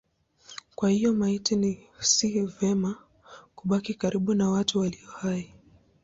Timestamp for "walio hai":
4.79-5.53